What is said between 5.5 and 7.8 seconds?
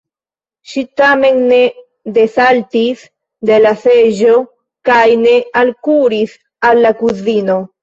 alkuris al la kuzino.